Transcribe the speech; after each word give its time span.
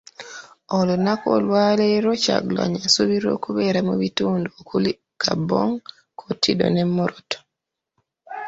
Olunaku 0.77 1.27
lwaleero 1.45 2.09
Kyagulanyi 2.23 2.77
asuubirwa 2.87 3.29
okubeera 3.37 3.79
mu 3.87 3.95
bitundu 4.01 4.47
okuli; 4.59 4.91
Kaabong, 5.21 5.73
Kotido 6.19 6.65
ne 6.71 6.83
Moroto. 6.95 7.39